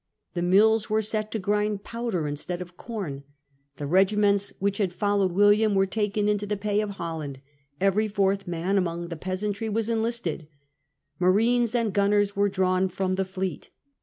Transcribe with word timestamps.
The 0.33 0.41
mills 0.41 0.89
were 0.89 1.03
set 1.03 1.29
to 1.29 1.37
grind 1.37 1.83
powder 1.83 2.27
instead 2.27 2.59
of 2.59 2.75
corn; 2.75 3.23
the 3.77 3.85
regiments 3.85 4.51
which 4.57 4.79
had 4.79 4.91
followed 4.93 5.31
William 5.31 5.75
were 5.75 5.85
taken 5.85 6.27
into 6.27 6.47
the 6.47 6.57
pay 6.57 6.81
of 6.81 6.89
Holland; 6.97 7.39
every 7.79 8.07
fourth 8.07 8.47
man 8.47 8.79
among 8.79 9.09
the 9.09 9.15
peasantry 9.15 9.69
was 9.69 9.89
enlisted; 9.89 10.47
marines 11.19 11.75
and 11.75 11.93
gunners 11.93 12.35
were 12.35 12.49
drawn 12.49 12.87
from 12.87 13.13
the 13.13 13.23
fleet. 13.25 13.69